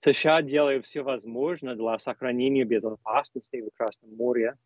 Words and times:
США 0.00 0.40
делают 0.40 0.86
все 0.86 1.02
возможное 1.02 1.74
для 1.74 1.98
сохранения 1.98 2.64
безопасности 2.64 3.60
в 3.60 3.76
Красном 3.76 4.16
море. 4.16 4.56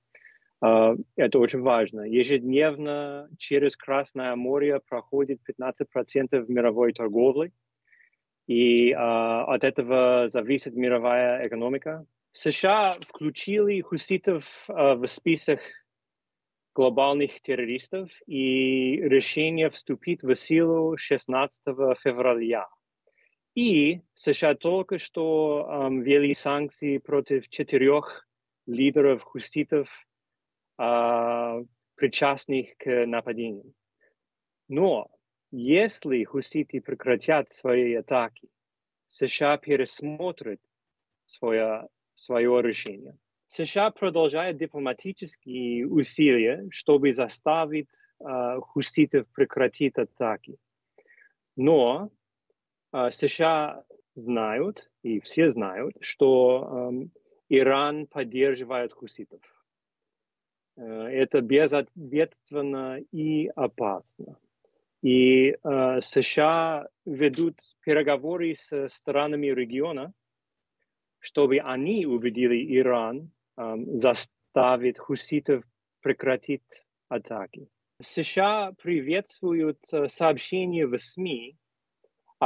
Uh, 0.64 0.96
это 1.16 1.40
очень 1.40 1.60
важно. 1.60 2.02
Ежедневно 2.02 3.28
через 3.38 3.76
Красное 3.76 4.36
море 4.36 4.80
проходит 4.88 5.40
15% 5.60 6.44
мировой 6.48 6.92
торговли, 6.92 7.52
и 8.46 8.92
uh, 8.92 9.42
от 9.44 9.64
этого 9.64 10.28
зависит 10.28 10.74
мировая 10.74 11.46
экономика. 11.46 12.06
США 12.30 12.92
включили 12.92 13.80
хуситов 13.80 14.44
uh, 14.68 14.94
в 14.94 15.06
список 15.08 15.60
глобальных 16.76 17.40
террористов, 17.42 18.08
и 18.26 19.00
решение 19.02 19.68
вступит 19.68 20.22
в 20.22 20.34
силу 20.36 20.96
16 20.96 21.62
февраля. 22.02 22.68
И 23.54 24.00
США 24.14 24.54
только 24.54 24.98
что 24.98 25.68
um, 25.70 26.02
ввели 26.02 26.34
санкции 26.34 26.98
против 26.98 27.48
четырех 27.48 28.26
лидеров 28.66 29.22
хуситов, 29.22 29.88
uh, 30.80 31.64
причастных 31.94 32.76
к 32.78 33.06
нападениям. 33.06 33.72
Но 34.68 35.08
если 35.52 36.24
хуситы 36.24 36.80
прекратят 36.80 37.50
свои 37.50 37.94
атаки, 37.94 38.48
США 39.06 39.56
пересмотрят 39.58 40.60
свое, 41.26 41.88
свое 42.16 42.60
решение. 42.60 43.16
США 43.46 43.92
продолжает 43.92 44.56
дипломатические 44.56 45.86
усилия, 45.86 46.66
чтобы 46.72 47.12
заставить 47.12 47.94
uh, 48.20 48.60
хуситов 48.62 49.28
прекратить 49.32 49.94
атаки. 49.96 50.56
Но 51.54 52.10
США 53.10 53.84
знают, 54.14 54.90
и 55.02 55.20
все 55.20 55.48
знают, 55.48 55.96
что 56.00 56.90
um, 56.92 57.10
Иран 57.48 58.06
поддерживает 58.06 58.92
хуситов. 58.92 59.40
Uh, 60.78 61.08
это 61.08 61.40
безответственно 61.40 63.00
и 63.12 63.48
опасно. 63.48 64.38
И 65.02 65.52
uh, 65.52 66.00
США 66.00 66.88
ведут 67.04 67.58
переговоры 67.80 68.54
с 68.56 68.88
странами 68.88 69.48
региона, 69.48 70.12
чтобы 71.18 71.58
они 71.58 72.06
убедили 72.06 72.76
Иран 72.76 73.30
заставит 73.56 74.98
хуситов 74.98 75.64
прекратить 76.00 76.84
атаки. 77.08 77.68
США 78.02 78.72
приветствуют 78.82 79.78
э, 79.92 80.08
сообщения 80.08 80.86
в 80.86 80.98
СМИ 80.98 81.56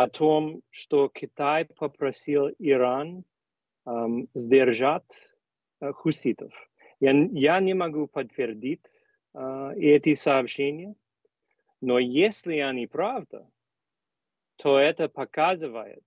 о 0.03 0.09
том, 0.09 0.63
что 0.71 1.09
Китай 1.09 1.65
попросил 1.65 2.49
Иран 2.59 3.25
эм, 3.85 4.29
сдержать 4.33 5.35
э, 5.81 5.93
хуситов. 5.93 6.53
Я, 7.01 7.11
я 7.33 7.59
не 7.59 7.75
могу 7.75 8.07
подтвердить 8.07 8.83
э, 9.35 9.73
эти 9.77 10.15
сообщения, 10.15 10.95
но 11.81 11.99
если 11.99 12.59
они 12.59 12.87
правда, 12.87 13.51
то 14.57 14.79
это 14.79 15.09
показывает, 15.09 16.05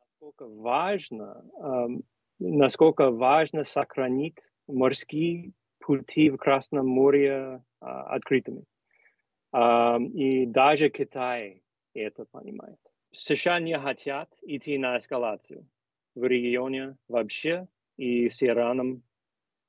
насколько 0.00 0.46
важно 0.46 1.44
эм, 1.60 2.04
насколько 2.38 3.10
важно 3.10 3.64
сохранить 3.64 4.38
морские 4.68 5.52
пути 5.80 6.30
в 6.30 6.36
Красном 6.36 6.86
море 6.86 7.64
а, 7.80 8.14
открытыми. 8.14 8.64
А, 9.50 9.98
и 9.98 10.46
даже 10.46 10.88
Китай 10.88 11.62
это 11.94 12.24
понимает. 12.26 12.78
США 13.12 13.60
не 13.60 13.78
хотят 13.78 14.32
идти 14.42 14.78
на 14.78 14.98
эскалацию 14.98 15.66
в 16.14 16.24
регионе 16.24 16.96
вообще 17.08 17.68
и 17.96 18.28
с 18.28 18.42
Ираном 18.42 19.02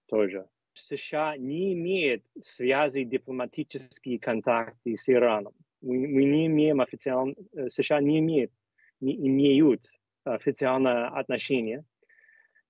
тоже. 0.08 0.48
США 0.74 1.38
не 1.38 1.74
имеет 1.74 2.24
связи 2.42 3.04
дипломатические 3.04 4.20
контакты 4.20 4.96
с 4.96 5.10
Ираном. 5.10 5.54
Мы, 5.82 6.08
мы 6.08 6.24
не 6.26 6.48
имеем 6.48 6.82
официально, 6.82 7.36
э, 7.54 7.70
США 7.70 8.02
не 8.02 8.20
имеют, 8.20 8.52
не 9.00 9.16
имеют 9.16 9.86
официальное 10.24 11.08
отношение 11.08 11.86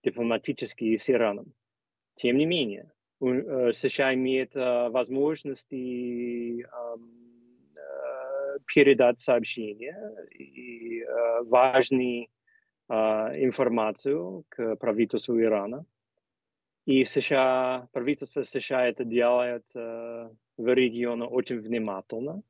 дипломатические 0.03 0.97
с 0.97 1.09
Ираном. 1.09 1.53
Тем 2.15 2.37
не 2.37 2.45
менее, 2.45 2.91
э, 3.21 3.71
США 3.73 4.13
имеет 4.13 4.55
э, 4.55 4.89
возможности 4.89 6.63
э, 6.63 6.97
передать 8.73 9.19
сообщения 9.19 9.97
и 10.31 11.03
важную 11.45 12.27
информацию 12.89 14.45
к 14.49 14.75
правительству 14.77 15.39
Ирана. 15.39 15.85
И 16.85 17.03
США, 17.03 17.87
правительство 17.91 18.41
США 18.41 18.87
это 18.87 19.03
делает 19.05 19.63
в 19.73 20.73
регионе 20.73 21.25
очень 21.25 21.59
внимательно 21.59 22.41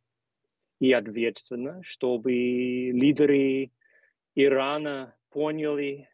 и 0.80 0.94
ответственно, 0.94 1.82
чтобы 1.84 2.32
лидеры 2.32 3.72
Ирана 4.36 5.14
поняли 5.30 6.08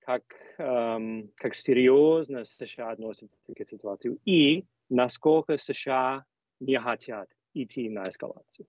как, 0.00 0.22
эм, 0.58 1.32
как 1.36 1.54
серьезно 1.54 2.44
США 2.44 2.92
относятся 2.92 3.54
к 3.54 3.68
ситуации 3.68 4.16
и 4.24 4.64
насколько 4.88 5.58
США 5.58 6.24
не 6.60 6.78
хотят 6.78 7.28
идти 7.54 7.90
на 7.90 8.04
эскалацию. 8.04 8.66